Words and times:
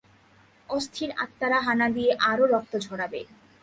অস্থির 0.69 1.09
আত্মারা 1.23 1.59
হানা 1.61 1.87
দিয়ে 1.89 2.11
আরও 2.29 2.43
রক্ত 2.53 2.73
ঝরাবে। 2.85 3.21